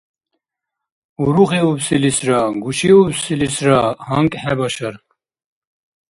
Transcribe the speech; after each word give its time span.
Урухиубсилисра 1.21 2.39
гушиубсилисра 2.63 3.79
гьанкӀ 4.05 4.37
хӀебашар. 4.41 4.95